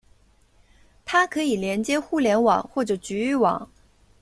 [1.05, 3.69] 它可以连接互联网或者局域网。